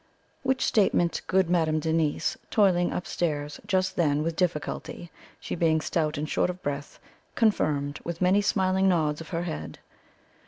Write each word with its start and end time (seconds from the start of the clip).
Which 0.41 0.65
statement 0.65 1.21
good 1.27 1.47
Madame 1.47 1.79
Denise, 1.79 2.35
toiling 2.49 2.91
upstairs 2.91 3.59
just 3.67 3.95
then 3.97 4.23
with 4.23 4.35
difficulty, 4.35 5.11
she 5.39 5.53
being 5.53 5.79
stout 5.79 6.17
and 6.17 6.27
short 6.27 6.49
of 6.49 6.63
breath, 6.63 6.97
confirmed 7.35 7.99
with 8.03 8.19
many 8.19 8.41
smiling 8.41 8.89
nods 8.89 9.21
of 9.21 9.29
her 9.29 9.43
head. 9.43 9.77